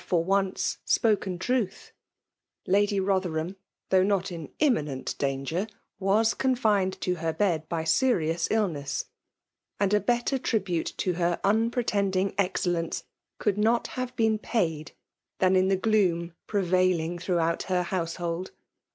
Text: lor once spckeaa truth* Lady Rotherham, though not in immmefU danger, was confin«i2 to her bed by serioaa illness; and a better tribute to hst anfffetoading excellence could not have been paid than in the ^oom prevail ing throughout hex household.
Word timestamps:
lor 0.11 0.23
once 0.23 0.79
spckeaa 0.83 1.39
truth* 1.39 1.91
Lady 2.65 2.99
Rotherham, 2.99 3.55
though 3.89 4.01
not 4.01 4.31
in 4.31 4.47
immmefU 4.59 5.15
danger, 5.19 5.67
was 5.99 6.33
confin«i2 6.33 6.99
to 7.01 7.15
her 7.17 7.31
bed 7.31 7.69
by 7.69 7.83
serioaa 7.83 8.47
illness; 8.49 9.05
and 9.79 9.93
a 9.93 9.99
better 9.99 10.39
tribute 10.39 10.91
to 10.97 11.13
hst 11.13 11.39
anfffetoading 11.43 12.33
excellence 12.39 13.03
could 13.37 13.59
not 13.59 13.85
have 13.89 14.15
been 14.15 14.39
paid 14.39 14.93
than 15.37 15.55
in 15.55 15.67
the 15.67 15.77
^oom 15.77 16.33
prevail 16.47 16.99
ing 16.99 17.19
throughout 17.19 17.61
hex 17.61 17.83
household. 17.89 18.49